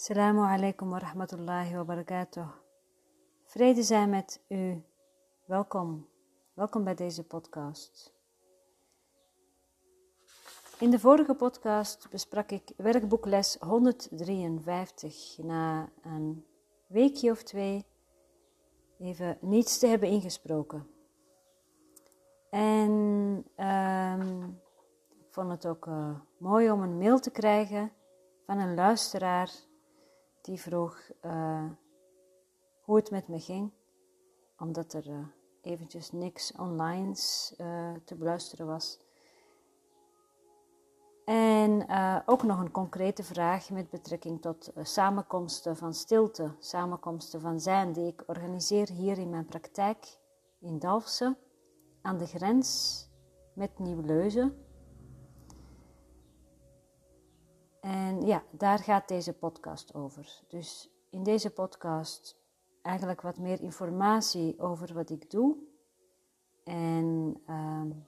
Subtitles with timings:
[0.00, 2.48] Assalamu alaikum wa rahmatullahi wa barakatuh.
[3.44, 4.82] Vrede zijn met u.
[5.44, 6.08] Welkom.
[6.54, 8.14] Welkom bij deze podcast.
[10.78, 15.38] In de vorige podcast besprak ik werkboekles 153.
[15.38, 16.46] Na een
[16.86, 17.86] weekje of twee
[18.98, 20.86] even niets te hebben ingesproken.
[22.50, 22.90] En
[23.56, 24.60] um,
[25.18, 27.92] ik vond het ook uh, mooi om een mail te krijgen
[28.46, 29.68] van een luisteraar
[30.40, 31.70] die vroeg uh,
[32.80, 33.72] hoe het met me ging,
[34.58, 35.18] omdat er uh,
[35.62, 37.14] eventjes niks online
[38.04, 38.98] te beluisteren was.
[41.24, 41.86] En
[42.26, 48.06] ook nog een concrete vraag met betrekking tot samenkomsten van stilte, samenkomsten van zijn die
[48.06, 50.18] ik organiseer hier in mijn praktijk
[50.58, 51.36] in Dalfsen
[52.02, 53.08] aan de grens
[53.54, 54.69] met Nieuw-Leuzen.
[57.80, 60.42] En ja, daar gaat deze podcast over.
[60.48, 62.36] Dus in deze podcast
[62.82, 65.56] eigenlijk wat meer informatie over wat ik doe.
[66.64, 68.06] En um,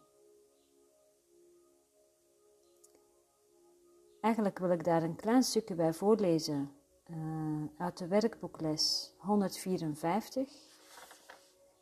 [4.20, 6.72] eigenlijk wil ik daar een klein stukje bij voorlezen
[7.06, 10.50] uh, uit de werkboekles 154.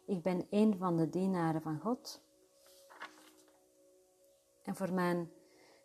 [0.06, 2.20] Ik ben een van de dienaren van God.
[4.62, 5.30] En voor mijn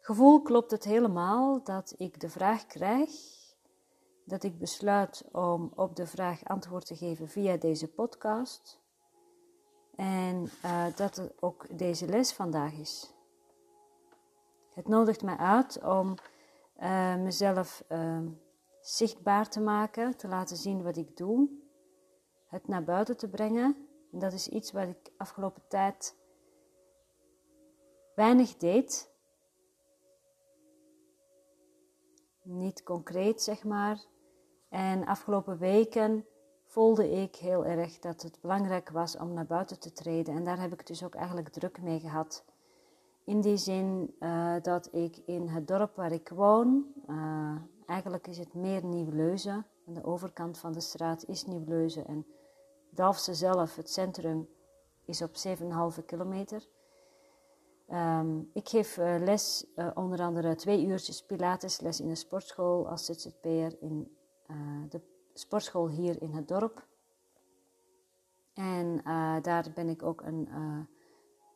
[0.06, 3.10] gevoel klopt het helemaal dat ik de vraag krijg,
[4.26, 8.80] dat ik besluit om op de vraag antwoord te geven via deze podcast.
[9.96, 13.14] En uh, dat het ook deze les vandaag is.
[14.74, 16.16] Het nodigt mij uit om
[16.80, 18.22] uh, mezelf uh,
[18.82, 21.50] zichtbaar te maken, te laten zien wat ik doe,
[22.48, 26.16] het naar buiten te brengen en dat is iets wat ik afgelopen tijd
[28.16, 29.14] weinig deed.
[32.46, 34.06] Niet concreet, zeg maar.
[34.70, 36.26] En afgelopen weken
[36.64, 40.36] voelde ik heel erg dat het belangrijk was om naar buiten te treden.
[40.36, 42.46] En daar heb ik dus ook eigenlijk druk mee gehad.
[43.24, 47.56] In die zin uh, dat ik in het dorp waar ik woon, uh,
[47.86, 49.66] eigenlijk is het meer Nieuw-Leuzen.
[49.88, 52.08] Aan de overkant van de straat is Nieuw-Leuzen.
[52.08, 52.26] En
[52.90, 54.48] Dalfse zelf, het centrum,
[55.06, 55.32] is op
[55.98, 56.68] 7,5 kilometer.
[57.92, 63.06] Um, ik geef uh, les, uh, onder andere twee uurtjes Pilatesles in de sportschool als
[63.06, 64.16] ZZP'er in
[64.48, 64.58] uh,
[64.90, 65.02] de
[65.34, 66.88] sportschool hier in het dorp.
[68.54, 69.02] En
[69.42, 70.50] daar ben ik ook een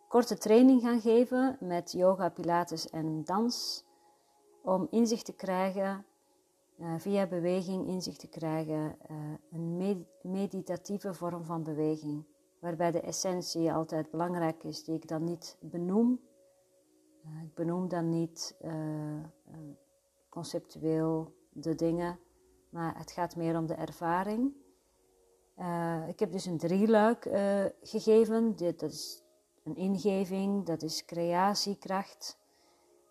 [0.08, 3.86] korte training gaan geven met yoga, pilates en dans.
[4.64, 6.06] Om inzicht te krijgen
[6.98, 8.98] via beweging inzicht te krijgen,
[9.52, 12.26] een meditatieve vorm van beweging,
[12.60, 16.20] waarbij de essentie altijd belangrijk is, die ik dan niet benoem.
[17.26, 18.56] Uh, ik benoem dan niet
[20.30, 22.20] conceptueel de dingen,
[22.70, 24.54] maar het gaat meer om de ervaring.
[26.08, 27.30] ik heb dus een drieluik
[27.82, 29.24] gegeven, Dit, dat is
[29.64, 32.38] een ingeving, dat is creatiekracht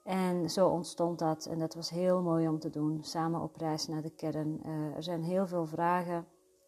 [0.03, 3.87] en zo ontstond dat en dat was heel mooi om te doen, samen op reis
[3.87, 4.64] naar de kern.
[4.94, 6.26] Er zijn heel veel vragen,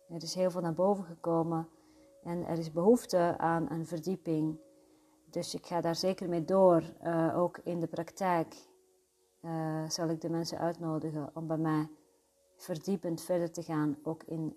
[0.09, 1.69] er is heel veel naar boven gekomen
[2.23, 4.59] en er is behoefte aan een verdieping.
[5.31, 8.69] Dus ik ga daar zeker mee door, uh, ook in de praktijk
[9.43, 11.89] uh, zal ik de mensen uitnodigen om bij mij
[12.57, 14.57] verdiepend verder te gaan, ook in,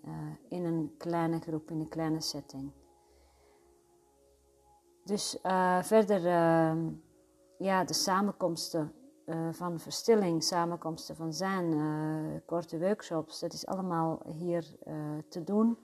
[0.50, 2.72] in een kleine groep, in een kleine setting.
[5.04, 5.38] Dus
[5.82, 6.90] verder ehm,
[7.58, 8.94] ja, de samenkomsten
[9.52, 11.74] van verstilling, samenkomsten van zijn,
[12.46, 14.76] korte workshops, dat is allemaal hier
[15.30, 15.78] te doen.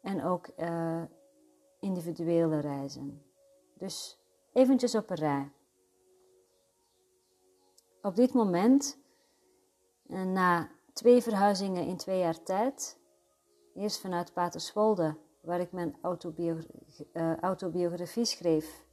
[0.00, 0.48] En ook
[1.80, 3.22] individuele reizen.
[3.74, 4.18] Dus
[4.52, 5.52] eventjes op een rij.
[8.02, 8.98] Op dit moment,
[10.06, 12.98] na twee verhuizingen in twee jaar tijd,
[13.74, 15.96] eerst vanuit Paterswolde, waar ik mijn
[17.40, 18.86] autobiografie schreef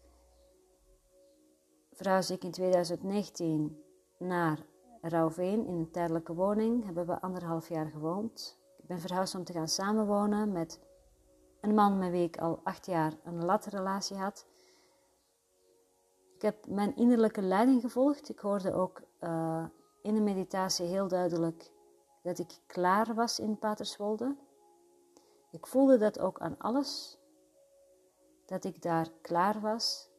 [1.96, 3.84] verhuisde ik in 2019
[4.18, 4.66] naar
[5.02, 6.86] Rauwveen in een tijdelijke woning.
[6.86, 8.60] Hebben we anderhalf jaar gewoond.
[8.78, 10.80] Ik ben verhuisd om te gaan samenwonen met
[11.66, 14.46] een man met wie ik al acht jaar een latrelatie had.
[16.36, 18.30] Ik heb mijn innerlijke leiding gevolgd.
[18.30, 19.66] Ik hoorde ook uh,
[20.02, 21.72] in de meditatie heel duidelijk
[22.24, 24.36] dat ik klaar was in Paterswolde.
[25.52, 27.20] Ik voelde dat ook aan alles,
[28.46, 30.10] dat ik daar klaar was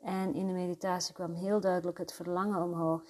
[0.00, 3.02] en in de meditatie kwam heel duidelijk het verlangen omhoog.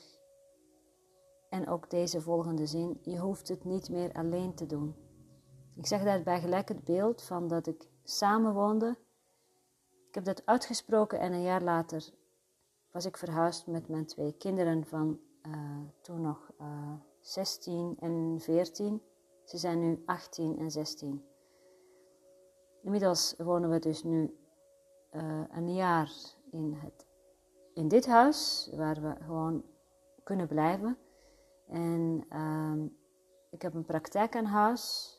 [1.48, 5.01] En ook deze volgende zin: Je hoeft het niet meer alleen te doen.
[5.82, 8.96] Ik zeg daarbij gelijk het beeld van dat ik samen woonde.
[10.08, 12.10] Ik heb dat uitgesproken en een jaar later
[12.90, 19.02] was ik verhuisd met mijn twee kinderen van uh, toen nog uh, 16 en 14.
[19.44, 21.24] Ze zijn nu 18 en 16.
[22.82, 24.36] Inmiddels wonen we dus nu
[25.12, 26.12] uh, een jaar
[26.50, 27.06] in, het,
[27.74, 29.64] in dit huis, waar we gewoon
[30.22, 30.98] kunnen blijven.
[31.68, 32.84] En uh,
[33.50, 35.16] ik heb een praktijk aan huis.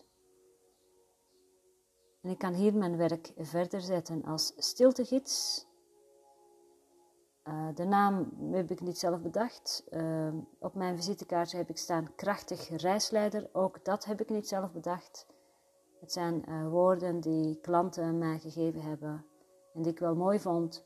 [2.23, 5.65] En ik kan hier mijn werk verder zetten als stiltegids.
[7.47, 9.83] Uh, de naam heb ik niet zelf bedacht.
[9.89, 13.49] Uh, op mijn visitekaartje heb ik staan krachtig reisleider.
[13.51, 15.27] Ook dat heb ik niet zelf bedacht.
[15.99, 19.25] Het zijn uh, woorden die klanten mij gegeven hebben
[19.73, 20.85] en die ik wel mooi vond.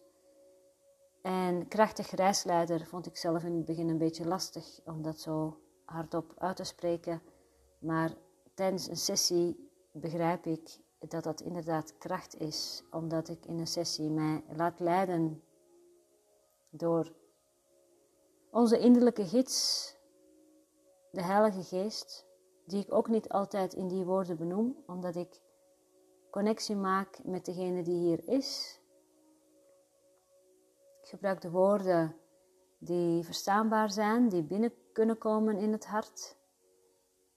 [1.21, 5.59] En krachtig reisleider vond ik zelf in het begin een beetje lastig om dat zo
[5.85, 7.21] hardop uit te spreken.
[7.79, 8.13] Maar
[8.53, 14.09] tijdens een sessie begrijp ik dat dat inderdaad kracht is, omdat ik in een sessie
[14.09, 15.43] mij laat leiden
[16.69, 17.13] door
[18.51, 19.95] onze innerlijke gids,
[21.11, 22.25] de Heilige Geest,
[22.65, 25.41] die ik ook niet altijd in die woorden benoem, omdat ik
[26.29, 28.79] connectie maak met degene die hier is.
[31.01, 32.15] Ik gebruik de woorden
[32.77, 36.35] die verstaanbaar zijn, die binnen kunnen komen in het hart.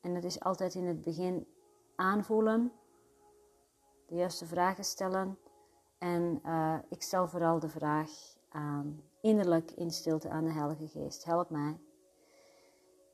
[0.00, 1.46] En dat is altijd in het begin
[1.96, 2.72] aanvoelen,
[4.10, 5.38] de juiste vragen stellen.
[5.98, 8.10] En uh, ik stel vooral de vraag
[8.48, 11.24] aan, innerlijk in stilte aan de Heilige Geest.
[11.24, 11.78] Help mij.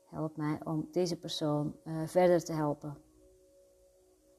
[0.09, 2.97] Help mij om deze persoon uh, verder te helpen.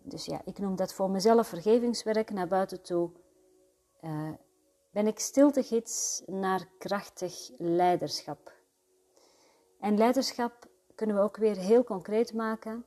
[0.03, 3.11] Dus ja, ik noem dat voor mezelf vergevingswerk naar buiten toe.
[4.01, 4.31] Uh,
[4.91, 8.53] ben ik stiltegids naar krachtig leiderschap.
[9.81, 12.85] En leiderschap kunnen we ook weer heel concreet maken.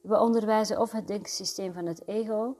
[0.00, 2.56] We onderwijzen of het denksysteem van het ego,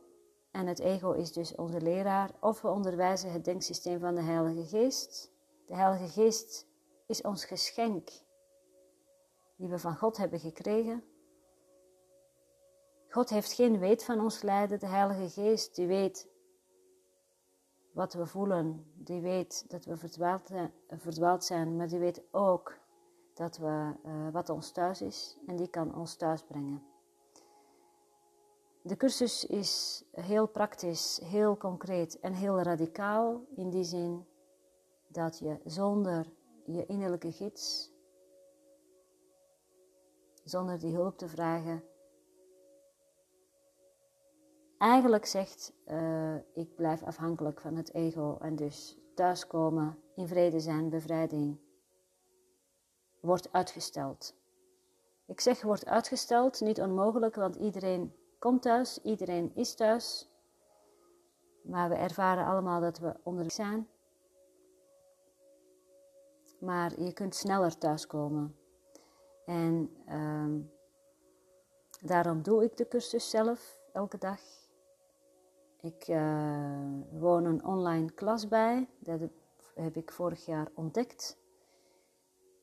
[0.51, 4.67] en het ego is dus onze leraar, of we onderwijzen het denksysteem van de Heilige
[4.67, 5.31] Geest.
[5.67, 6.67] De Heilige Geest
[7.07, 8.11] is ons geschenk
[9.57, 11.05] die we van God hebben gekregen.
[13.09, 14.79] God heeft geen weet van ons lijden.
[14.79, 16.29] De Heilige Geest die weet
[17.93, 19.97] wat we voelen, die weet dat we
[20.99, 22.79] verdwaald, zijn, maar die weet ook
[23.35, 26.90] dat we, uh, wat ons thuis is en die kan ons thuis brengen.
[28.83, 34.27] De cursus is heel praktisch, heel concreet en heel radicaal in die zin
[35.09, 36.33] dat je zonder
[36.65, 37.93] je innerlijke gids,
[40.45, 41.85] zonder die hulp te vragen,
[44.79, 50.89] eigenlijk zegt: uh, Ik blijf afhankelijk van het ego en dus thuiskomen, in vrede zijn,
[50.89, 51.59] bevrijding,
[53.21, 54.35] wordt uitgesteld.
[55.27, 60.29] Ik zeg wordt uitgesteld, niet onmogelijk, want iedereen komt thuis, iedereen is thuis.
[61.63, 63.89] Maar we ervaren allemaal dat we onderweg zijn.
[66.61, 68.57] Maar je kunt sneller thuiskomen.
[69.47, 70.65] En uh,
[72.01, 74.41] daarom doe ik de cursus zelf elke dag.
[75.81, 78.89] Ik uh, woon een online klas bij.
[78.99, 79.21] Dat
[79.75, 81.39] heb ik vorig jaar ontdekt.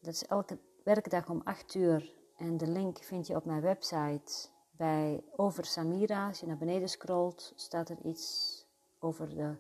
[0.02, 2.16] Dat is elke werkdag om 8 uur.
[2.38, 6.28] En de link vind je op mijn website bij over Samira.
[6.28, 8.66] Als je naar beneden scrolt, staat er iets
[9.00, 9.56] over de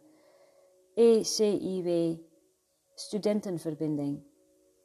[0.94, 2.19] ECIW
[2.96, 4.24] studentenverbinding.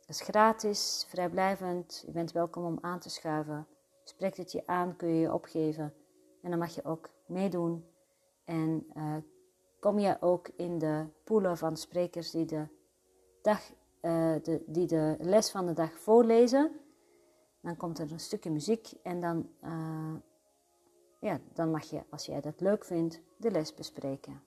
[0.00, 2.02] Dat is gratis, vrijblijvend.
[2.06, 3.66] Je bent welkom om aan te schuiven.
[4.04, 5.94] Spreekt het je aan, kun je je opgeven.
[6.42, 7.84] En dan mag je ook meedoen.
[8.44, 9.16] En uh,
[9.80, 12.66] kom je ook in de poelen van sprekers die de,
[13.42, 16.80] dag, uh, de, die de les van de dag voorlezen.
[17.60, 20.14] Dan komt er een stukje muziek en dan, uh,
[21.22, 24.42] ja, dan mag je, als jij dat leuk vindt, de les bespreken.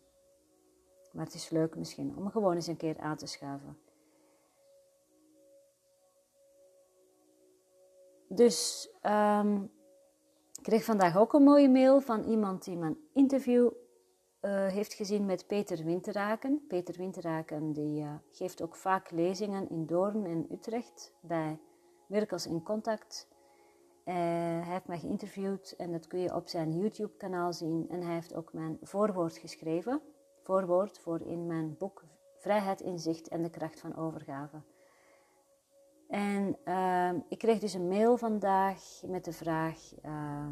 [1.12, 3.78] Maar het is leuk misschien om gewoon eens een keer aan te schuiven.
[8.28, 9.64] Dus um,
[10.54, 13.72] ik kreeg vandaag ook een mooie mail van iemand die mijn interview
[14.42, 16.66] uh, heeft gezien met Peter Winteraken.
[16.68, 21.60] Peter Winteraken die, uh, geeft ook vaak lezingen in Doorn en Utrecht bij
[22.08, 23.28] Mirkels in Contact.
[24.06, 27.90] Uh, hij heeft mij geïnterviewd en dat kun je op zijn YouTube-kanaal zien.
[27.90, 30.02] En hij heeft ook mijn voorwoord geschreven.
[30.42, 32.04] Voorwoord voor in mijn boek
[32.38, 34.62] Vrijheid, Inzicht en de Kracht van Overgave.
[36.08, 39.94] En ehm, ik kreeg dus een mail vandaag met de vraag.
[40.06, 40.48] Uh,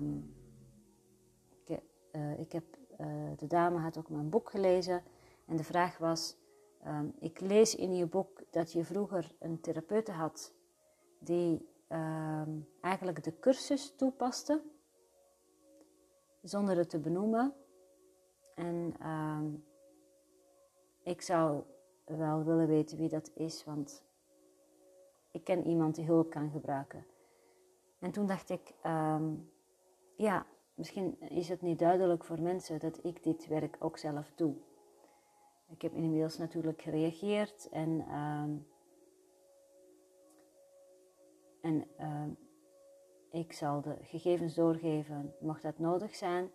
[1.65, 1.79] ik,
[2.11, 2.63] uh, ik, heb,
[3.35, 5.03] de dame had ook mijn boek gelezen.
[5.45, 6.37] En de vraag was:
[6.87, 10.53] um, Ik lees in je boek dat je vroeger een therapeute had
[11.19, 14.61] die Ehm, eigenlijk de cursus toepaste,
[16.41, 17.53] zonder het te benoemen.
[18.55, 19.45] En ehm,
[21.03, 21.63] ik zou
[22.05, 24.03] wel willen weten wie dat is, want
[25.31, 27.05] ik ken iemand die hulp kan gebruiken.
[27.99, 29.33] En toen dacht ik, ehm,
[30.17, 34.55] ja, misschien is het niet duidelijk voor mensen dat ik dit werk ook zelf doe.
[35.69, 38.05] Ik heb inmiddels natuurlijk gereageerd en,
[41.63, 42.29] en ehm,
[43.31, 46.51] ik zal de gegevens doorgeven, mocht dat nodig zijn.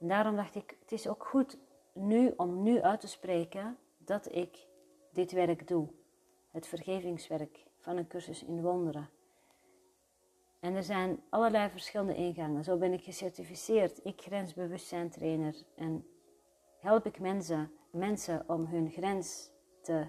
[0.00, 1.58] En daarom dacht ik, het is ook goed
[1.92, 4.66] nu om nu uit te spreken dat ik
[5.10, 5.88] dit werk doe.
[6.50, 9.08] Het vergevingswerk van een cursus in wonderen.
[10.60, 12.64] En er zijn allerlei verschillende ingangen.
[12.64, 15.54] Zo ben ik gecertificeerd, ik grensbewustzijn trainer.
[15.74, 16.06] En
[16.78, 20.06] help ik mensen, mensen om hun grens te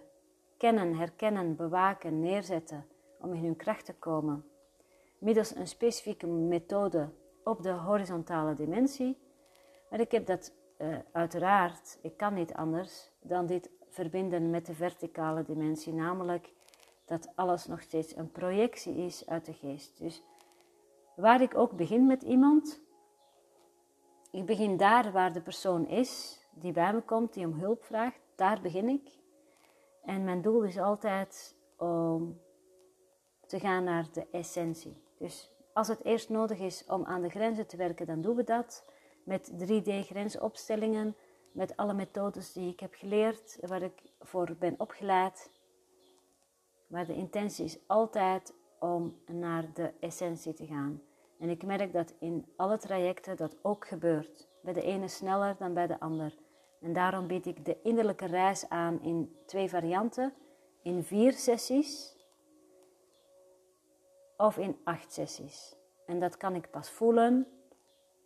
[0.58, 2.86] kennen, herkennen, bewaken, neerzetten.
[3.24, 4.46] Om in hun kracht te komen.
[5.18, 7.10] Middels een specifieke methode
[7.44, 9.18] op de horizontale dimensie.
[9.90, 14.74] Maar ik heb dat uh, uiteraard, ik kan niet anders dan dit verbinden met de
[14.74, 15.94] verticale dimensie.
[15.94, 16.54] Namelijk
[17.06, 20.00] dat alles nog steeds een projectie is uit de geest.
[20.00, 20.24] Dus
[21.16, 22.82] Waar ik ook begin met iemand,
[24.32, 28.20] ik begin daar waar de persoon is die bij me komt, die om hulp vraagt,
[28.36, 29.20] daar begin ik.
[30.04, 32.40] En mijn doel is altijd om
[33.54, 34.98] te gaan naar de essentie.
[35.18, 38.44] Dus als het eerst nodig is om aan de grenzen te werken, dan doen we
[38.44, 38.86] dat
[39.24, 41.16] met 3D-grensopstellingen,
[41.52, 45.52] met alle methodes die ik heb geleerd, waar ik voor ben opgeleid.
[46.88, 51.02] Maar de intentie is altijd om naar de essentie te gaan.
[51.40, 54.48] En ik merk dat in alle trajecten dat ook gebeurt.
[54.62, 56.38] Bij de ene sneller dan bij de ander.
[56.82, 60.34] En daarom bied ik de innerlijke reis aan in twee varianten.
[60.82, 62.22] In vier sessies
[64.38, 65.76] of in acht sessies.
[66.06, 67.48] En dat kan ik pas voelen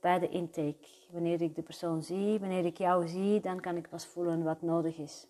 [0.02, 0.88] bij de intake.
[1.12, 4.62] Wanneer ik de persoon zie, wanneer ik jou zie, dan kan ik pas voelen wat
[4.62, 5.28] nodig is.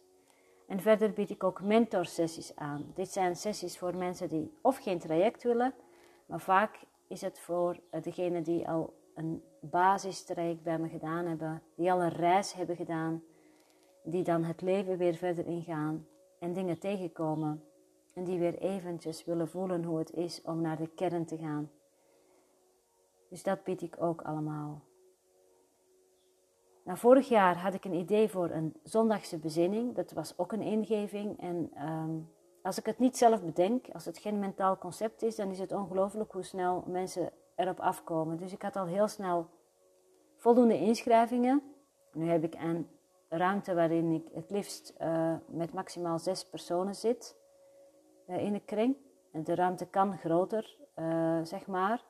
[0.68, 2.92] En verder bied ik ook mentorsessies aan.
[2.94, 5.74] Dit zijn sessies voor mensen die of geen traject willen,
[6.26, 11.62] maar vaak is het voor eh, degenen die al een basistraject bij me gedaan hebben,
[11.76, 13.24] die al een reis hebben gedaan,
[14.04, 16.08] die dan het leven weer verder ingaan
[16.40, 17.64] en dingen tegenkomen
[18.18, 21.72] en die weer eventjes willen voelen hoe het is om naar de kern te gaan.
[23.30, 24.82] Dus dat bied ik ook allemaal.
[26.84, 29.96] Nou, vorig jaar had ik een idee voor een zondagse bezinning.
[29.96, 31.40] Dat was ook een ingeving.
[31.40, 32.12] En ehm,
[32.62, 35.72] als ik het niet zelf bedenk, als het geen mentaal concept is, dan is het
[35.72, 38.38] ongelooflijk hoe snel mensen erop afkomen.
[38.38, 39.48] Dus ik had al heel snel
[40.36, 41.62] voldoende inschrijvingen.
[42.14, 42.90] Nu heb ik een
[43.30, 47.36] ruimte waarin ik het liefst uh, met maximaal zes personen zit
[48.28, 48.96] in de kring.
[49.32, 52.04] En de ruimte kan groter, uh, zeg maar.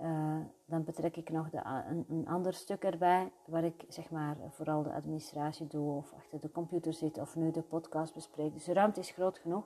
[0.00, 4.36] Uh, dan betrek ik nog de, een, een, ander stuk erbij, waar ik zeg maar
[4.50, 8.52] vooral de administratie doe of achter de computer zit of nu de podcast bespreek.
[8.52, 9.64] Dus de ruimte is groot genoeg.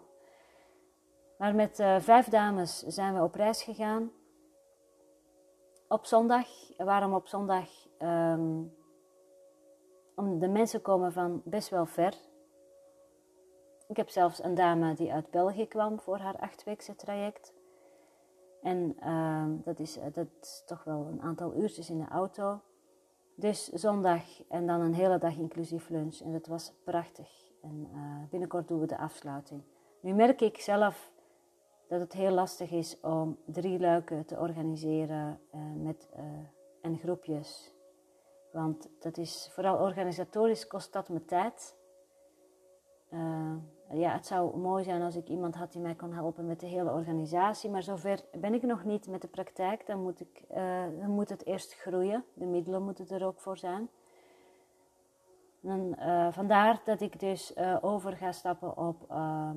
[1.38, 4.10] Maar met vijf dames zijn we op reis gegaan.
[5.88, 6.46] Op zondag.
[6.76, 7.68] Waarom op zondag?
[7.98, 8.72] Um,
[10.16, 12.14] om de mensen komen van best wel ver.
[13.88, 17.54] Ik heb zelfs een dame die uit België kwam voor haar achtweekse traject.
[18.62, 22.60] En uh, dat, is, dat is toch wel een aantal uurtjes in de auto.
[23.34, 26.20] Dus zondag en dan een hele dag inclusief lunch.
[26.20, 27.52] En dat was prachtig.
[27.62, 29.62] En uh, binnenkort doen we de afsluiting.
[30.00, 31.12] Nu merk ik zelf
[31.88, 36.08] dat het heel lastig is om drie luiken te organiseren uh, met,
[36.80, 37.74] en groepjes.
[38.52, 41.76] Want dat is vooral organisatorisch kost dat me tijd.
[43.10, 43.56] Uh,
[43.92, 46.66] ja, het zou mooi zijn als ik iemand had die mij kon helpen met de
[46.66, 47.70] hele organisatie.
[47.70, 49.86] Maar zover ben ik nog niet met de praktijk.
[49.86, 50.44] Dan moet, ik,
[51.00, 52.24] dan moet het eerst groeien.
[52.34, 53.88] De middelen moeten er ook voor zijn.
[55.60, 59.56] Dan, uh, vandaar dat ik dus uh, over ga stappen op ehm,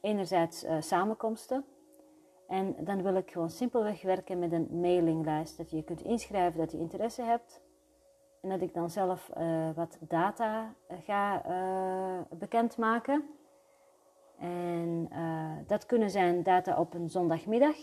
[0.00, 1.64] enerzijds samenkomsten.
[2.48, 5.56] En dan wil ik gewoon simpelweg werken met een mailinglijst.
[5.56, 7.60] Dat je kunt inschrijven dat je interesse hebt.
[8.42, 13.28] En dat ik dan zelf uh, wat data eh, ga uh, bekendmaken.
[14.38, 15.10] En
[15.66, 17.76] dat kunnen zijn data op een zondagmiddag.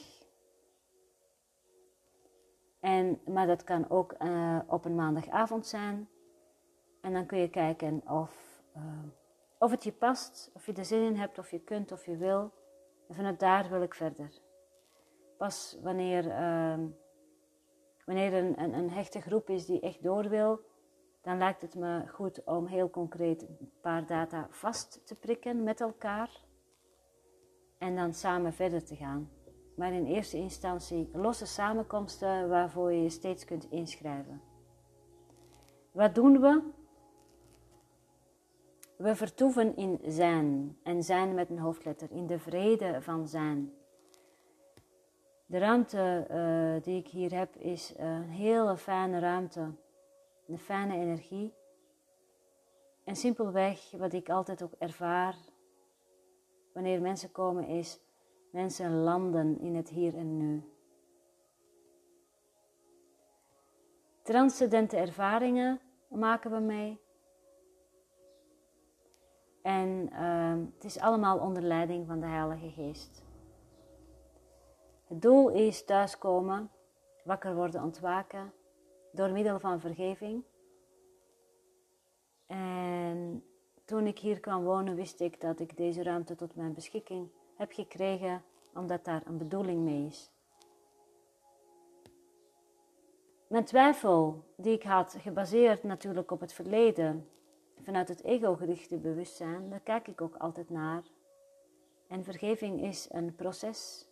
[2.79, 4.15] En, maar dat kan ook
[4.67, 6.09] op een maandagavond zijn.
[7.01, 8.61] En dan kun je kijken of,
[9.57, 12.17] of het je past, of je er zin in hebt, of je kunt, of je
[12.17, 12.51] wil.
[13.07, 14.41] En vanuit daar wil ik verder.
[15.37, 16.23] Pas wanneer
[18.09, 20.61] Wanneer een, een, een hechte groep is die echt door wil,
[21.21, 25.81] dan lijkt het me goed om heel concreet een paar data vast te prikken met
[25.81, 26.29] elkaar
[27.77, 29.29] en dan samen verder te gaan.
[29.75, 34.41] Maar in eerste instantie losse samenkomsten waarvoor je je steeds kunt inschrijven.
[35.91, 36.61] Wat doen we?
[38.97, 43.73] We vertoeven in zijn en zijn met een hoofdletter, in de vrede van zijn.
[45.49, 49.71] De ruimte uh, die ik hier heb is een hele fijne ruimte,
[50.47, 51.53] een fijne energie.
[53.03, 55.35] En simpelweg, wat ik altijd ook ervaar
[56.73, 57.99] wanneer mensen komen, is
[58.51, 60.63] mensen landen in het hier en nu.
[64.21, 66.99] Transcendente ervaringen maken we mee.
[69.61, 73.27] En uh, het is allemaal onder leiding van de Heilige Geest.
[75.09, 76.71] Het doel is thuiskomen,
[77.23, 78.53] wakker worden, ontwaken
[79.11, 80.43] door middel van vergeving.
[82.47, 83.43] En
[83.85, 87.71] toen ik hier kwam wonen, wist ik dat ik deze ruimte tot mijn beschikking heb
[87.71, 90.31] gekregen, omdat daar een bedoeling mee is.
[93.47, 97.29] Mijn twijfel die ik had, gebaseerd natuurlijk op het verleden,
[97.81, 101.03] vanuit het ego-gerichte bewustzijn, daar kijk ik ook altijd naar.
[102.07, 104.08] En vergeving is een proces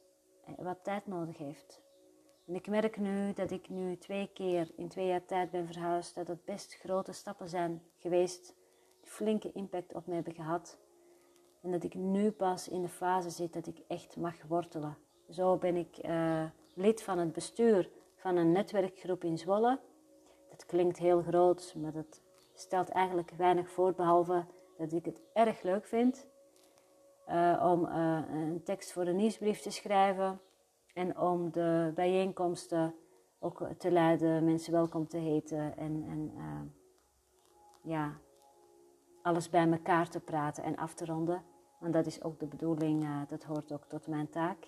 [0.56, 1.82] wat tijd nodig heeft.
[2.48, 6.16] En ik merk nu dat ik nu twee keer in twee jaar tijd ben verhuisd,
[6.16, 8.56] dat het best grote stappen zijn geweest,
[9.02, 10.78] die flinke impact op mij hebben gehad.
[11.62, 14.98] En dat ik nu pas in de fase zit dat ik echt mag wortelen.
[15.30, 19.80] Zo ben ik uh, lid van het bestuur van een netwerkgroep in Zwolle.
[20.50, 22.22] Dat klinkt heel groot, maar dat
[22.54, 24.46] stelt eigenlijk weinig voor, behalve
[24.78, 26.28] dat ik het erg leuk vind
[27.30, 30.40] uh, om uh, een tekst voor een nieuwsbrief te schrijven
[30.94, 32.96] en om de bijeenkomsten
[33.40, 36.62] ook te leiden, mensen welkom te heten en, en uh,
[37.84, 38.14] ja,
[39.22, 41.44] alles bij elkaar te praten en af te ronden.
[41.80, 44.68] Want dat is ook de bedoeling, dat hoort ook tot mijn taak.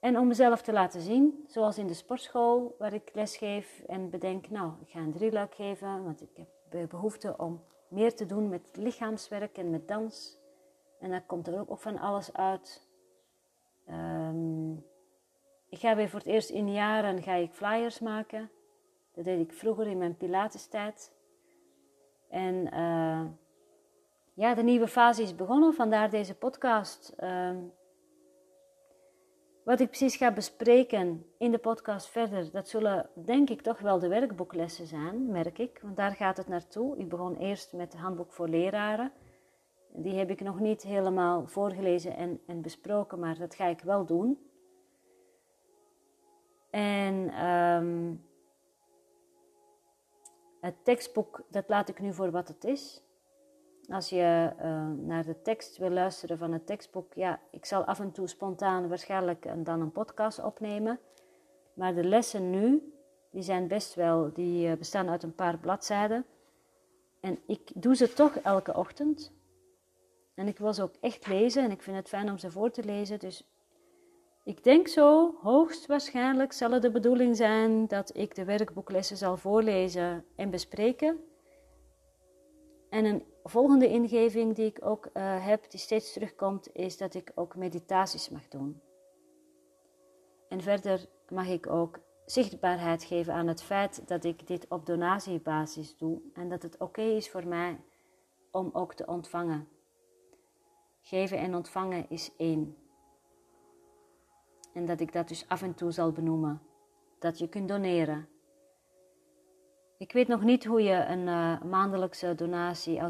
[0.00, 4.10] En om mezelf te laten zien, zoals in de sportschool waar ik les geef en
[4.10, 6.30] bedenk, nou, ik ga een drieluik geven, want ik
[6.70, 10.37] heb behoefte om meer te doen met lichaamswerk en met dans.
[11.00, 12.88] En dan komt er ook van alles uit.
[13.90, 14.86] Um,
[15.68, 18.50] ik ga weer voor het eerst in jaren ga ik flyers maken.
[19.14, 21.12] Dat deed ik vroeger in mijn Pilatestijd.
[22.28, 23.24] En uh,
[24.34, 27.14] ja, de nieuwe fase is begonnen, vandaar deze podcast.
[27.20, 27.72] Um,
[29.68, 33.98] wat ik precies ga bespreken in de podcast verder, dat zullen denk ik toch wel
[33.98, 35.78] de werkboeklessen zijn, merk ik.
[35.82, 36.96] Want daar gaat het naartoe.
[36.96, 39.12] Ik begon eerst met het handboek voor leraren.
[39.92, 44.04] Die heb ik nog niet helemaal voorgelezen en, en besproken, maar dat ga ik wel
[44.04, 44.38] doen.
[46.70, 48.24] En um,
[50.60, 53.02] het tekstboek, dat laat ik nu voor wat het is.
[53.88, 58.00] Als je uh, naar de tekst wil luisteren van het tekstboek, ja, ik zal af
[58.00, 60.98] en toe spontaan waarschijnlijk dan een podcast opnemen.
[61.74, 62.92] Maar de lessen nu,
[63.30, 66.24] die zijn best wel, die uh, bestaan uit een paar bladzijden.
[67.20, 69.32] En ik doe ze toch elke ochtend.
[70.38, 72.70] En ik wil ze ook echt lezen en ik vind het fijn om ze voor
[72.70, 73.18] te lezen.
[73.18, 73.46] Dus
[74.44, 80.24] ik denk zo, hoogstwaarschijnlijk zal het de bedoeling zijn dat ik de werkboeklessen zal voorlezen
[80.36, 81.24] en bespreken.
[82.90, 87.32] En een volgende ingeving die ik ook uh, heb, die steeds terugkomt, is dat ik
[87.34, 88.80] ook meditaties mag doen.
[90.48, 95.96] En verder mag ik ook zichtbaarheid geven aan het feit dat ik dit op donatiebasis
[95.96, 97.80] doe en dat het oké is voor mij
[98.50, 99.77] om ook te ontvangen.
[101.08, 102.76] Geven en ontvangen is één.
[104.72, 106.62] En dat ik dat dus af en toe zal benoemen.
[107.18, 108.28] Dat je kunt doneren
[109.98, 113.00] ik weet nog niet hoe je een uh, maandelijkse donatie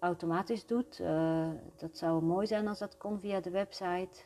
[0.00, 1.00] automatisch doet.
[1.00, 4.24] Uh, dat zou mooi zijn als dat kon via de website.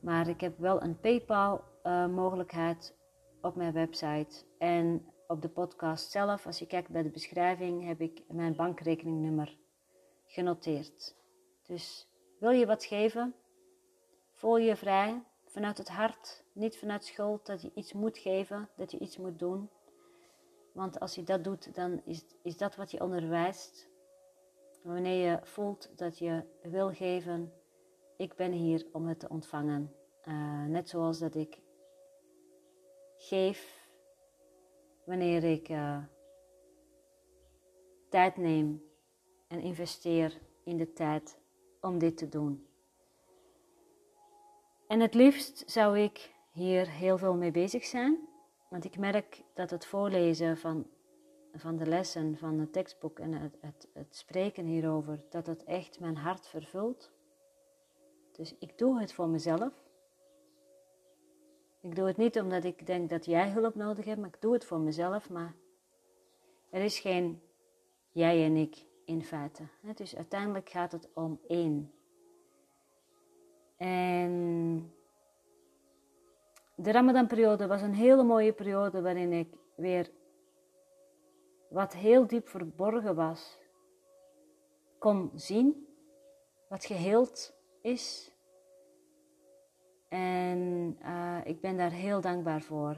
[0.00, 4.44] Maar ik heb wel een PayPal-mogelijkheid uh, op mijn website.
[4.58, 9.56] En op de podcast zelf, als je kijkt bij de beschrijving, heb ik mijn bankrekeningnummer
[10.26, 11.16] genoteerd.
[11.66, 13.34] Dus wil je wat geven?
[14.32, 18.90] Voel je vrij vanuit het hart, niet vanuit schuld dat je iets moet geven, dat
[18.90, 19.70] je iets moet doen.
[20.72, 23.88] Want als je dat doet, dan is, is dat wat je onderwijst.
[24.82, 27.52] Wanneer je voelt dat je wil geven,
[28.16, 29.94] ik ben hier om het te ontvangen.
[30.24, 31.58] Uh, net zoals dat ik
[33.16, 33.88] geef
[35.04, 36.04] wanneer ik uh,
[38.08, 38.82] tijd neem
[39.48, 41.38] en investeer in de tijd
[41.84, 42.66] om dit te doen.
[44.86, 48.28] En het liefst zou ik hier heel veel mee bezig zijn.
[48.68, 50.86] Want ik merk dat het voorlezen van,
[51.54, 56.00] van de lessen, van het tekstboek en het, het, het spreken hierover, dat het echt
[56.00, 57.10] mijn hart vervult.
[58.32, 59.72] Dus ik doe het voor mezelf.
[61.80, 64.52] Ik doe het niet omdat ik denk dat jij hulp nodig hebt, maar ik doe
[64.52, 65.30] het voor mezelf.
[65.30, 65.54] Maar
[66.70, 67.42] er is geen
[68.10, 69.62] jij en ik in feite.
[69.94, 71.92] Dus uiteindelijk gaat het om één.
[73.76, 74.92] En
[76.74, 80.10] de Ramadan-periode was een hele mooie periode waarin ik weer
[81.68, 83.58] wat heel diep verborgen was,
[84.98, 85.86] kon zien,
[86.68, 88.32] wat geheeld is.
[90.08, 92.96] En uh, ik ben daar heel dankbaar voor.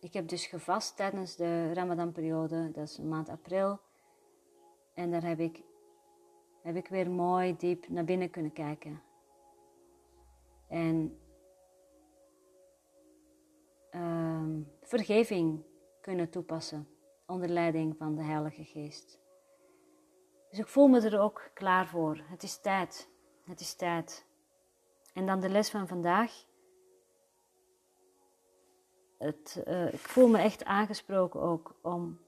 [0.00, 3.80] Ik heb dus gevast tijdens de Ramadan-periode, dat is maand april.
[4.98, 5.62] En daar heb ik,
[6.62, 9.02] heb ik weer mooi diep naar binnen kunnen kijken.
[10.68, 11.18] En
[13.90, 15.62] uh, vergeving
[16.00, 16.88] kunnen toepassen
[17.26, 19.20] onder leiding van de Heilige Geest.
[20.50, 22.20] Dus ik voel me er ook klaar voor.
[22.24, 23.08] Het is tijd.
[23.44, 24.26] Het is tijd.
[25.14, 26.44] En dan de les van vandaag.
[29.18, 32.18] Het, uh, ik voel me echt aangesproken ook om,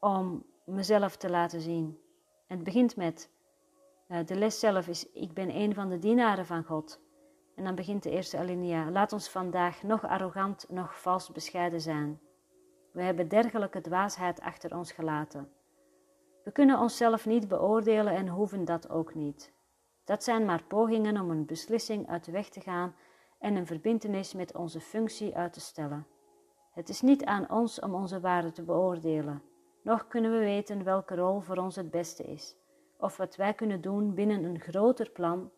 [0.00, 1.98] om mezelf te laten zien.
[2.46, 3.30] En het begint met,
[4.08, 7.00] uh, de les zelf is, ik ben een van de dienaren van God.
[7.54, 8.90] En dan begint de eerste alinea.
[8.90, 12.20] Laat ons vandaag nog arrogant, nog vals bescheiden zijn.
[12.92, 15.52] We hebben dergelijke dwaasheid achter ons gelaten.
[16.44, 19.52] We kunnen onszelf niet beoordelen en hoeven dat ook niet.
[20.04, 22.94] Dat zijn maar pogingen om een beslissing uit de weg te gaan
[23.38, 26.06] en een verbintenis met onze functie uit te stellen.
[26.70, 29.42] Het is niet aan ons om onze waarde te beoordelen,
[29.88, 32.56] noch kunnen we weten welke rol voor ons het beste is,
[32.96, 35.50] of wat wij kunnen doen binnen een groter plan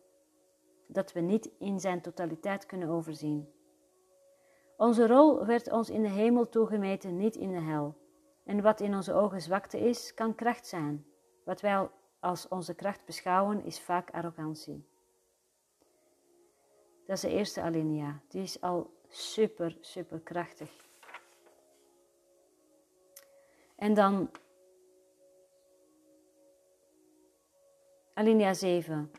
[0.87, 3.49] dat we niet in zijn totaliteit kunnen overzien.
[4.77, 7.95] Onze rol werd ons in de hemel toegemeten, niet in de hel.
[8.43, 11.05] En wat in onze ogen zwakte is, kan kracht zijn.
[11.43, 11.89] Wat wij
[12.19, 14.85] als onze kracht beschouwen, is vaak arrogantie.
[17.05, 18.21] Dat is de eerste alinea.
[18.27, 20.90] Die is al super, super krachtig.
[23.81, 24.29] En dan
[28.13, 29.11] alinea 7.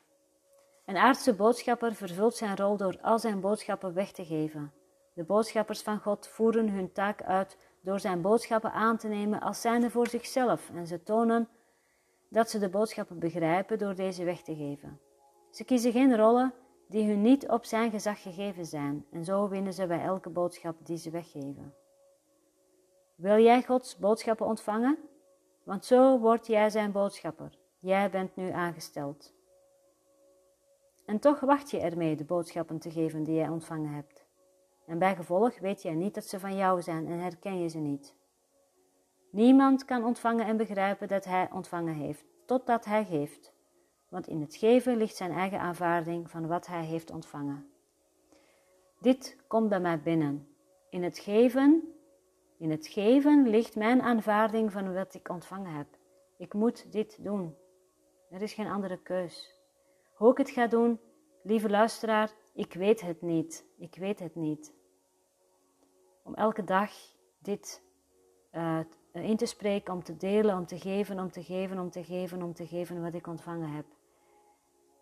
[0.87, 4.73] Een aardse boodschapper vervult zijn rol door al zijn boodschappen weg te geven.
[5.15, 9.61] De boodschappers van God voeren hun taak uit door zijn boodschappen aan te nemen als
[9.61, 11.49] zijnde voor zichzelf en ze tonen
[12.29, 15.01] dat ze de boodschappen begrijpen door deze weg te geven.
[15.51, 16.55] Ze kiezen geen rollen
[16.89, 20.77] die hun niet op zijn gezag gegeven zijn en zo winnen ze bij elke boodschap
[20.87, 21.82] die ze weggeven.
[23.23, 24.99] Wil jij Gods boodschappen ontvangen?
[25.65, 27.59] Want zo word jij zijn boodschapper.
[27.79, 29.33] Jij bent nu aangesteld.
[31.07, 34.27] En toch wacht je ermee de boodschappen te geven die jij ontvangen hebt.
[34.87, 37.79] En bij gevolg weet jij niet dat ze van jou zijn en herken je ze
[37.79, 38.15] niet.
[39.31, 43.53] Niemand kan ontvangen en begrijpen dat hij ontvangen heeft, totdat hij geeft.
[44.09, 47.67] Want in het geven ligt zijn eigen aanvaarding van wat hij heeft ontvangen.
[49.01, 50.49] Dit komt bij mij binnen.
[50.91, 51.93] In het geven,
[52.63, 55.87] in het geven ligt mijn aanvaarding van wat ik ontvangen heb.
[56.37, 57.57] Ik moet dit doen.
[58.31, 59.55] Er is geen andere keus.
[60.15, 61.01] Hoe ik het ga doen,
[61.43, 63.65] lieve luisteraar, ik weet het niet.
[63.79, 64.75] Ik weet het niet.
[66.23, 66.91] Om elke dag
[67.39, 67.83] dit
[68.53, 68.79] uh,
[69.13, 72.43] in te spreken, om te delen, om te geven, om te geven, om te geven,
[72.43, 73.87] om te geven wat ik ontvangen heb.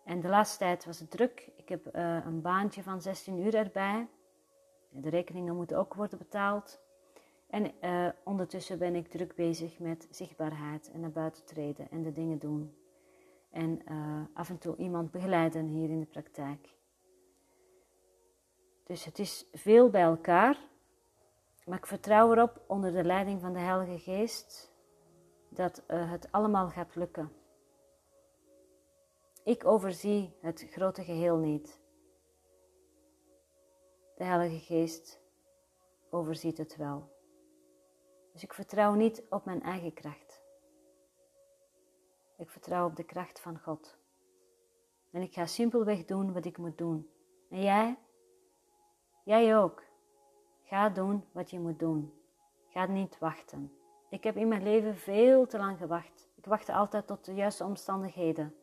[0.03, 1.51] En de laatste tijd was het druk.
[1.55, 4.07] Ik heb uh, een baantje van 16 uur erbij.
[4.89, 6.80] De rekeningen moeten ook worden betaald.
[7.51, 12.11] En uh, ondertussen ben ik druk bezig met zichtbaarheid en naar buiten treden en de
[12.11, 12.75] dingen doen
[13.49, 16.75] en uh, af en toe iemand begeleiden hier in de praktijk.
[18.83, 20.57] Dus het is veel bij elkaar,
[21.65, 24.71] maar ik vertrouw erop onder de leiding van de Heilige Geest
[25.49, 27.31] dat uh, het allemaal gaat lukken.
[29.43, 31.79] Ik overzie het grote geheel niet.
[34.15, 35.21] De Heilige Geest
[36.09, 37.19] overziet het wel.
[38.33, 40.41] Dus ik vertrouw niet op mijn eigen kracht.
[42.37, 43.97] Ik vertrouw op de kracht van God.
[45.11, 47.09] En ik ga simpelweg doen wat ik moet doen.
[47.49, 47.97] En jij?
[49.23, 49.83] Jij ook.
[50.63, 52.13] Ga doen wat je moet doen.
[52.69, 53.73] Ga niet wachten.
[54.09, 56.29] Ik heb in mijn leven veel te lang gewacht.
[56.35, 58.55] Ik wachtte altijd tot de juiste omstandigheden.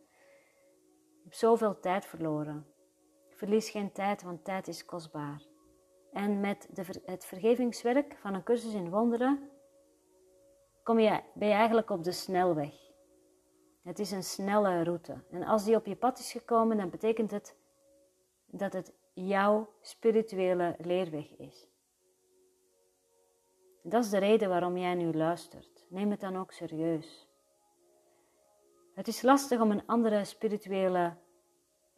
[1.19, 2.67] Ik heb zoveel tijd verloren.
[3.29, 5.43] Ik verlies geen tijd, want tijd is kostbaar.
[6.13, 9.51] En met de, het vergevingswerk van een cursus in wonderen
[10.89, 12.75] kom je, ben je eigenlijk op de snelweg.
[13.83, 15.25] Het is een snelle route.
[15.31, 17.57] En als die op je pad is gekomen, dan betekent het
[18.47, 21.69] dat het jouw spirituele leerweg is.
[23.83, 25.87] Dat is de reden waarom jij nu luistert.
[25.89, 27.29] Neem het dan ook serieus.
[28.95, 31.17] Het is lastig om een andere spirituele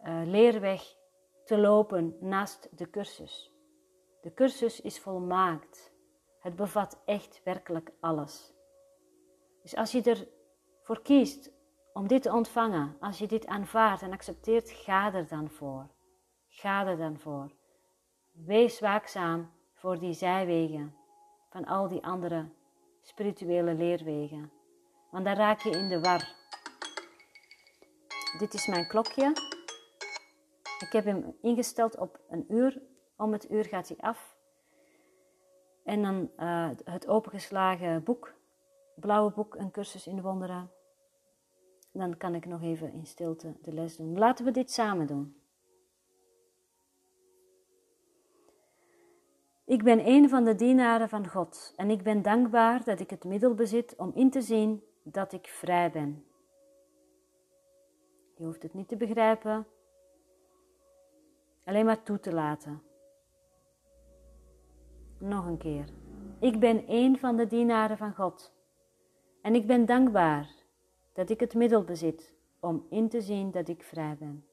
[0.04, 0.96] uh, leerweg
[1.44, 3.52] te lopen naast de cursus.
[4.20, 5.92] De cursus is volmaakt.
[6.38, 8.58] Het bevat echt werkelijk alles.
[9.62, 11.50] Dus als je ervoor kiest
[11.92, 15.88] om dit te ontvangen, als je dit aanvaardt en accepteert, ga er dan voor.
[16.48, 17.52] Ga er dan voor.
[18.32, 20.94] Wees waakzaam voor die zijwegen
[21.50, 22.48] van al die andere
[23.00, 24.52] spirituele leerwegen.
[25.10, 26.38] Want dan raak je in de war.
[28.38, 29.32] Dit is mijn klokje.
[30.78, 32.82] Ik heb hem ingesteld op een uur.
[33.16, 34.36] Om het uur gaat hij af.
[35.84, 38.34] En dan uh, het opengeslagen boek,
[39.00, 40.68] blauwe boek, een cursus in de.
[41.92, 44.18] Dan kan ik nog even in stilte de les doen.
[44.18, 45.40] Laten we dit samen doen.
[49.64, 53.24] Ik ben een van de dienaren van God en ik ben dankbaar dat ik het
[53.24, 56.24] middel bezit om in te zien dat ik vrij ben.
[58.36, 59.66] Je hoeft het niet te begrijpen,
[61.64, 62.82] alleen maar toe te laten.
[65.18, 65.84] Nog een keer.
[66.40, 68.52] Ik ben een van de dienaren van God
[69.42, 70.50] en ik ben dankbaar
[71.12, 74.44] dat ik het middel bezit om in te zien dat ik vrij ben.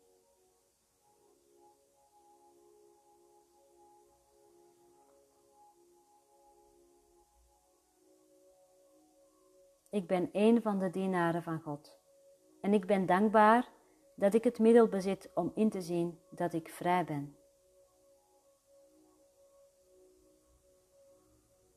[9.90, 12.00] Ik ben een van de dienaren van God.
[12.62, 13.70] En ik ben dankbaar
[14.16, 17.36] dat ik het middel bezit om in te zien dat ik vrij ben.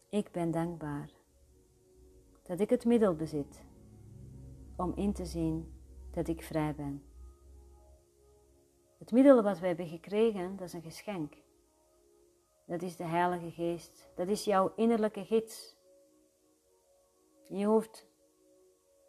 [0.09, 1.20] Ik ben dankbaar
[2.51, 3.63] dat ik het middel bezit
[4.77, 5.73] om in te zien
[6.11, 7.03] dat ik vrij ben.
[8.99, 11.35] Het middel wat we hebben gekregen, dat is een geschenk.
[12.67, 14.11] Dat is de Heilige Geest.
[14.15, 15.77] Dat is jouw innerlijke gids.
[17.49, 18.07] Je hoeft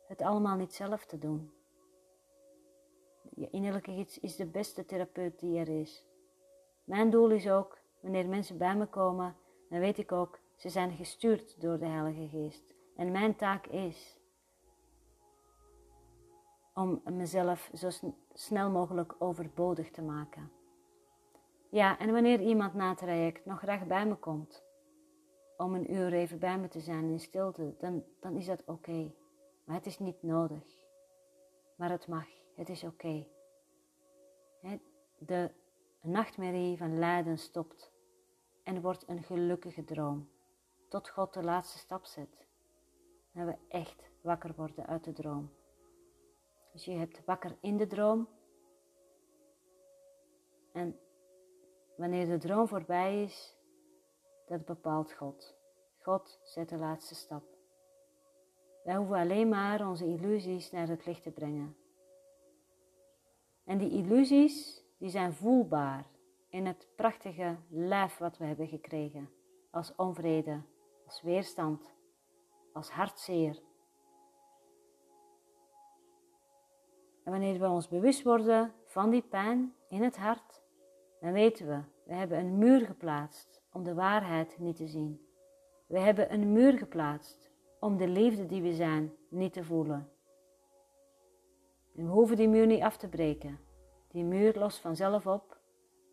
[0.08, 1.52] het allemaal niet zelf te doen.
[3.36, 6.06] Je innerlijke gids is de beste therapeut die er is.
[6.84, 9.36] Mijn doel is ook, wanneer mensen bij me komen,
[9.70, 12.71] dan weet ik ook, ze zijn gestuurd door de Heilige Geest.
[12.96, 14.20] En mijn taak is
[16.74, 17.90] om mezelf zo
[18.34, 20.52] snel mogelijk overbodig te maken.
[21.70, 24.64] Ja, en wanneer iemand na het traject nog graag bij me komt,
[25.58, 29.14] om een uur even bij me te zijn in stilte, dan, dan is dat oké.
[29.64, 30.64] Maar het is niet nodig.
[31.76, 32.26] Maar het mag,
[32.56, 33.28] het is oké.
[35.18, 35.52] De
[36.02, 37.92] nachtmerrie van lijden stopt
[38.64, 40.30] en wordt een gelukkige droom.
[40.90, 42.51] Tot God de laatste stap zet.
[43.34, 45.50] En we echt wakker worden uit de droom.
[46.72, 48.28] Dus je hebt wakker in de droom.
[50.72, 51.00] En
[51.98, 53.58] wanneer de droom voorbij is,
[54.46, 55.56] dat bepaalt God.
[56.02, 57.44] God zet de laatste stap.
[58.84, 61.76] Wij hoeven alleen maar onze illusies naar het licht te brengen.
[63.64, 66.06] En die illusies, die zijn voelbaar
[66.50, 69.30] in het prachtige lijf wat we hebben gekregen.
[69.72, 70.62] Als onvrede,
[71.06, 71.94] als weerstand,
[72.74, 73.62] als hartzeer,
[77.24, 80.62] En wanneer we ons bewust worden van die pijn in het hart,
[81.20, 85.26] dan weten we, we hebben een muur geplaatst om de waarheid niet te zien.
[85.88, 90.10] We hebben een muur geplaatst om de liefde die we zijn niet te voelen.
[91.96, 93.60] En we hoeven die muur niet af te breken.
[94.08, 95.60] Die muur lost vanzelf op.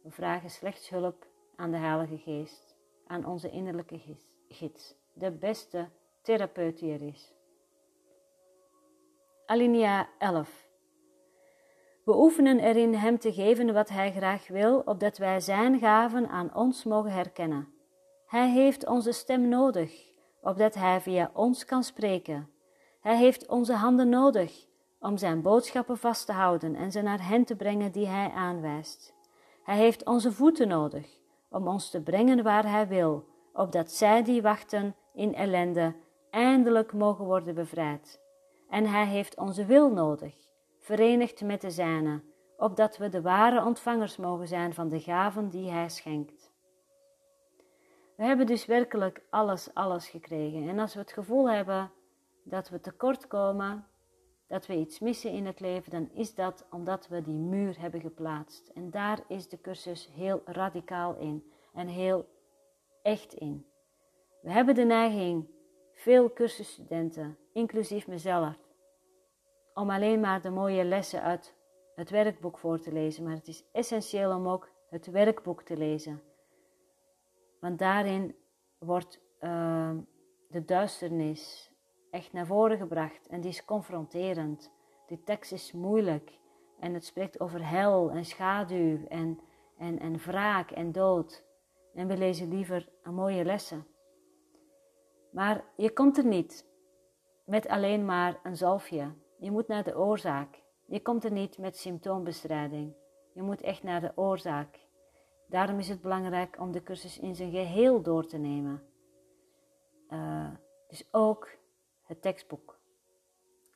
[0.03, 4.17] We vragen slechts hulp aan de Heilige Geest, aan onze innerlijke
[4.49, 5.89] gids, de beste
[6.29, 7.33] therapeut die er is.
[9.47, 10.69] Alinea 11.
[12.05, 16.55] We oefenen erin Hem te geven wat Hij graag wil, opdat wij Zijn gaven aan
[16.55, 17.69] ons mogen herkennen.
[18.27, 22.51] Hij heeft onze stem nodig, opdat Hij via ons kan spreken.
[23.01, 24.67] Hij heeft onze handen nodig
[25.01, 29.15] om Zijn boodschappen vast te houden en ze naar hen te brengen die Hij aanwijst.
[29.63, 31.19] Hij heeft onze voeten nodig
[31.51, 35.95] om ons te brengen waar Hij wil, opdat zij die wachten in ellende
[36.31, 38.21] eindelijk mogen worden bevrijd.
[38.69, 40.35] En Hij heeft onze wil nodig
[40.79, 42.23] verenigd met de zijne,
[42.57, 46.53] opdat we de ware ontvangers mogen zijn van de gaven die Hij schenkt.
[48.17, 50.69] We hebben dus werkelijk alles, alles gekregen.
[50.69, 51.91] En als we het gevoel hebben
[52.45, 53.87] dat we tekort komen,
[54.47, 58.01] dat we iets missen in het leven, dan is dat omdat we die muur hebben
[58.01, 58.69] geplaatst.
[58.69, 62.29] En daar is de cursus heel radicaal in en heel
[63.03, 63.67] echt in.
[64.43, 65.49] We hebben de neiging,
[65.99, 68.59] veel cursusstudenten, inclusief mezelf,
[69.75, 71.55] om alleen maar de mooie lessen uit
[71.95, 76.23] het werkboek voor te lezen, maar het is essentieel om ook het werkboek te lezen.
[77.61, 78.37] Want daarin
[78.79, 79.91] wordt uh,
[80.49, 81.73] de duisternis
[82.11, 84.73] echt naar voren gebracht en die is confronterend.
[85.07, 86.39] Die tekst is moeilijk
[86.81, 89.41] en het spreekt over hel en schaduw en,
[89.79, 91.45] en, en wraak en dood.
[91.95, 93.87] En we lezen liever mooie lessen.
[95.31, 96.67] Maar je komt er niet
[97.45, 100.63] met alleen maar een zalfje je moet naar de oorzaak.
[100.87, 102.95] Je komt er niet met symptoombestrijding.
[103.35, 104.87] Je moet echt naar de oorzaak.
[105.49, 108.83] Daarom is het belangrijk om de cursus in zijn geheel door te nemen.
[110.11, 110.51] Uh,
[110.89, 111.49] dus ook
[112.03, 112.79] het tekstboek.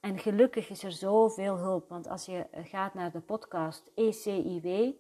[0.01, 4.93] En gelukkig is er zoveel hulp, want als je gaat naar de podcast ECIW,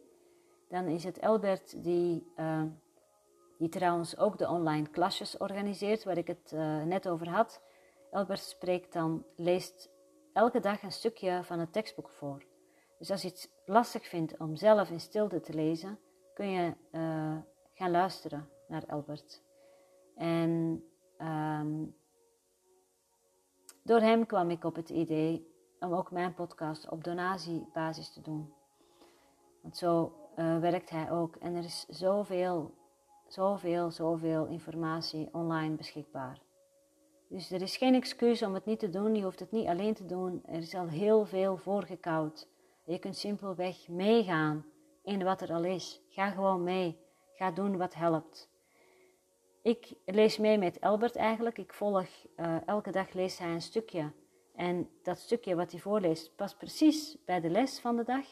[0.68, 2.62] dan is het Elbert die, uh,
[3.62, 7.62] die trouwens ook de online klasjes organiseert, waar ik het uh, net over had.
[8.10, 9.90] Elbert spreekt dan, leest
[10.32, 12.44] elke dag een stukje van het tekstboek voor.
[12.98, 15.98] Dus als je het lastig vindt om zelf in stilte te lezen,
[16.34, 17.36] kun je uh,
[17.74, 19.42] gaan luisteren naar Albert.
[20.16, 20.84] En
[21.18, 21.96] um,
[23.82, 28.52] door hem kwam ik op het idee om ook mijn podcast op donatiebasis te doen.
[29.60, 31.36] Want zo uh, werkt hij ook.
[31.36, 32.74] En er is zoveel,
[33.32, 36.40] zoveel, zoveel informatie online beschikbaar.
[37.28, 39.14] Dus er is geen excuus om het niet te doen.
[39.14, 40.42] Je hoeft het niet alleen te doen.
[40.46, 42.48] Er is al heel veel voorgekoud.
[42.84, 44.64] Je kunt simpelweg meegaan
[45.02, 46.02] in wat er al is.
[46.08, 46.98] Ga gewoon mee.
[47.34, 48.50] Ga doen wat helpt.
[49.62, 51.58] Ik lees mee met Albert eigenlijk.
[51.58, 54.12] Ik volg, uh, elke dag leest hij een stukje.
[54.54, 58.26] En dat stukje wat hij voorleest past precies bij de les van de dag.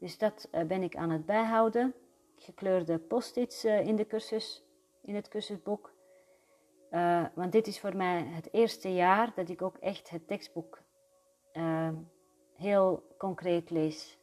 [0.00, 1.94] Dus dat uh, ben ik aan het bijhouden.
[2.42, 4.64] Gekleurde post-its uh, in de cursus,
[5.02, 5.92] in het cursusboek.
[7.34, 10.82] want dit is voor mij het eerste jaar dat ik ook echt het tekstboek
[12.54, 14.18] heel concreet lees.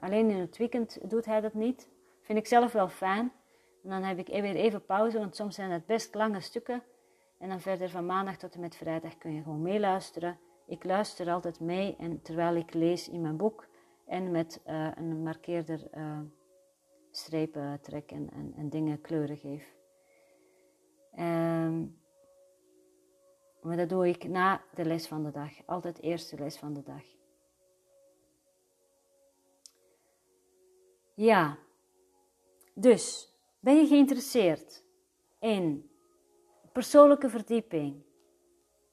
[0.00, 1.88] alleen in het weekend doet hij dat niet.
[2.22, 3.32] Vind ik zelf wel fijn.
[3.82, 6.82] En dan heb ik weer even pauze, want soms zijn het best lange stukken.
[7.38, 10.38] En dan verder van maandag tot en met vrijdag kun je gewoon meeluisteren.
[10.66, 13.66] Ik luister altijd mee en terwijl ik lees in mijn boek
[14.06, 15.90] en met een markeerder
[17.12, 19.74] strepen trek en, en, en, dingen kleuren geef.
[21.18, 22.00] Um,
[23.60, 25.66] maar dat doe ik na de les van de dag.
[25.66, 27.02] Altijd eerste les van de dag.
[31.14, 31.58] Ja,
[32.74, 34.84] dus ben je geïnteresseerd
[35.38, 35.90] in
[36.72, 38.02] persoonlijke verdieping?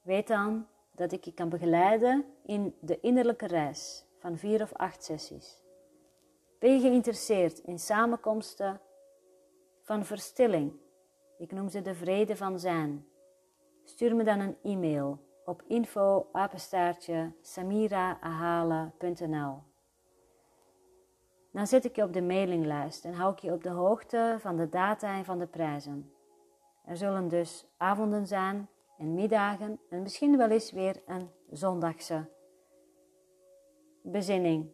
[0.02, 5.04] Weet dan dat ik je kan begeleiden in de innerlijke reis van vier of acht
[5.04, 5.59] sessies.
[6.60, 8.80] Ben je geïnteresseerd in samenkomsten
[9.80, 10.72] van verstilling?
[11.38, 13.06] Ik noem ze de vrede van zijn.
[13.84, 16.30] Stuur me dan een e-mail op info
[17.40, 19.68] samiraahalen.nl
[21.52, 24.56] dan zet ik je op de mailinglijst en hou ik je op de hoogte van
[24.56, 26.12] de data en van de prijzen.
[26.84, 28.68] Er zullen dus avonden zijn
[28.98, 32.28] en middagen en misschien wel eens weer een zondagse
[34.02, 34.70] bezinning,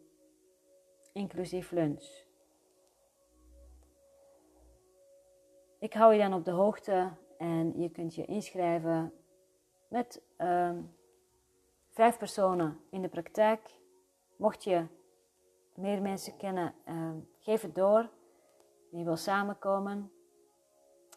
[1.17, 2.25] inclusief lunch.
[5.79, 9.13] Ik hou je dan op de hoogte en je kunt je inschrijven
[9.89, 10.73] met uh,
[11.91, 13.81] vijf personen in de praktijk.
[14.37, 14.87] Mocht je
[15.75, 18.09] meer mensen kennen, uh, geef het door.
[18.91, 20.11] Je wil samenkomen.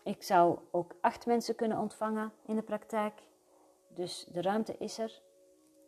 [0.04, 3.22] Ik zou ook acht mensen kunnen ontvangen in de praktijk.
[3.88, 5.22] Dus de ruimte is er.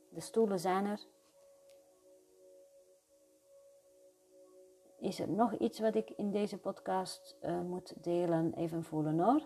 [0.10, 1.00] De stoelen zijn er.
[5.12, 8.54] Is er nog iets wat ik in deze podcast uh, moet delen?
[8.54, 9.42] Even voelen hoor.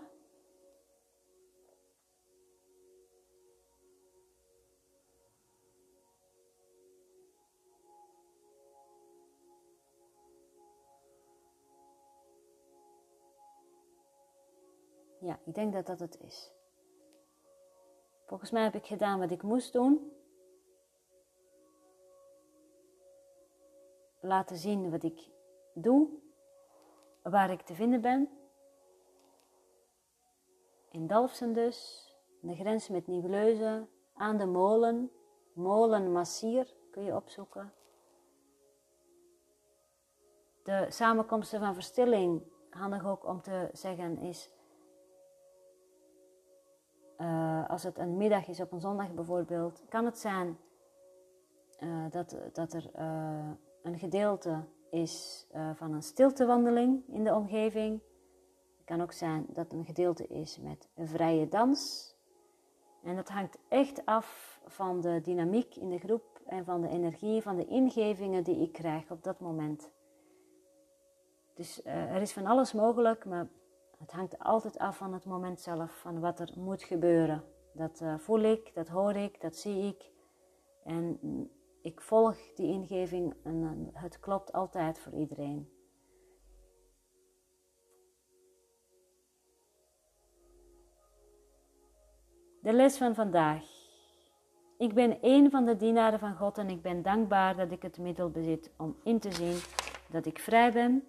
[15.19, 16.53] Ja, ik denk dat dat het is.
[18.25, 20.11] Volgens mij heb ik gedaan wat ik moest doen.
[24.19, 25.33] Laten zien wat ik
[25.75, 26.09] doe,
[27.21, 28.29] waar ik te vinden ben.
[30.89, 32.09] In Dalfsen dus,
[32.41, 35.11] de grens met Nieuwleuzen, aan de molen,
[35.53, 37.73] molen Massier kun je opzoeken.
[40.63, 44.51] De samenkomsten van verstilling, handig ook om te zeggen, is
[47.17, 50.57] uh, als het een middag is op een zondag bijvoorbeeld, kan het zijn
[51.79, 53.51] uh, dat, dat er uh,
[53.81, 54.65] een gedeelte
[54.95, 58.01] is van een stiltewandeling in de omgeving.
[58.77, 62.13] Het kan ook zijn dat een gedeelte is met een vrije dans.
[63.03, 67.41] En dat hangt echt af van de dynamiek in de groep en van de energie,
[67.41, 69.91] van de ingevingen die ik krijg op dat moment.
[71.53, 73.47] Dus er is van alles mogelijk, maar
[73.97, 77.43] het hangt altijd af van het moment zelf, van wat er moet gebeuren.
[77.73, 80.11] Dat uh, voel ik, dat hoor ik, dat zie ik.
[80.83, 81.19] En
[81.85, 85.69] ik volg die ingeving en het klopt altijd voor iedereen.
[92.61, 93.63] De les van vandaag.
[94.77, 97.97] Ik ben een van de dienaren van God en ik ben dankbaar dat ik het
[97.97, 99.57] middel bezit om in te zien
[100.09, 101.07] dat ik vrij ben.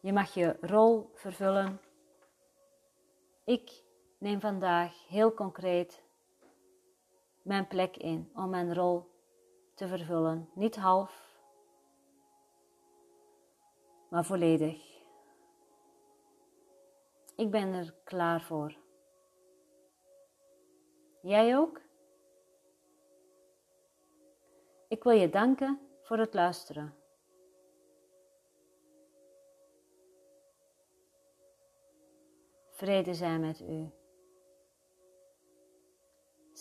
[0.00, 1.80] Je mag je rol vervullen.
[3.44, 3.81] Ik
[4.22, 6.02] neem vandaag heel concreet
[7.42, 9.10] mijn plek in om mijn rol
[9.74, 10.50] te vervullen.
[10.54, 11.38] Niet half,
[14.10, 15.00] maar volledig.
[17.36, 18.76] Ik ben er klaar voor.
[21.22, 21.80] Jij ook?
[24.88, 26.94] Ik wil je danken voor het luisteren.
[32.70, 34.00] Vrede zijn met u.